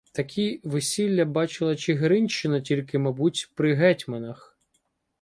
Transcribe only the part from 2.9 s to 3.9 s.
мабуть, при